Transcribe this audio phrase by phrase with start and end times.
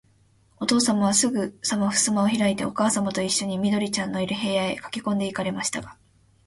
[0.57, 5.95] おとうさまは、すぐさまふすまをひらいて、おかあさまといっしょに、緑ちゃんのいる、部屋へかけこんで行かれましたが、